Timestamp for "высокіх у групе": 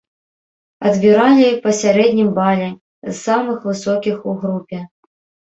3.69-4.83